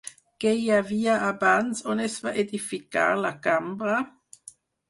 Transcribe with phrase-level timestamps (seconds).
[0.43, 4.01] Què hi havia abans on es va edificar la cambra?